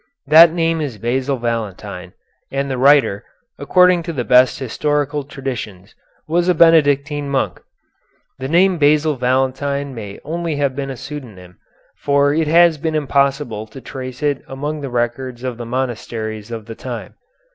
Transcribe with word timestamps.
That 0.25 0.51
name 0.51 0.81
is 0.81 0.97
Basil 0.97 1.37
Valentine, 1.37 2.13
and 2.49 2.71
the 2.71 2.77
writer, 2.79 3.23
according 3.59 4.01
to 4.09 4.13
the 4.13 4.23
best 4.23 4.57
historical 4.57 5.23
traditions, 5.23 5.93
was 6.27 6.47
a 6.49 6.55
Benedictine 6.55 7.29
monk. 7.29 7.61
The 8.39 8.47
name 8.47 8.79
Basil 8.79 9.15
Valentine 9.15 9.93
may 9.93 10.19
only 10.25 10.55
have 10.55 10.75
been 10.75 10.89
a 10.89 10.97
pseudonym, 10.97 11.57
for 11.97 12.33
it 12.33 12.47
has 12.47 12.79
been 12.79 12.95
impossible 12.95 13.67
to 13.67 13.79
trace 13.79 14.23
it 14.23 14.41
among 14.47 14.81
the 14.81 14.89
records 14.89 15.43
of 15.43 15.57
the 15.59 15.67
monasteries 15.67 16.49
of 16.49 16.65
the 16.65 16.73
time. 16.73 17.13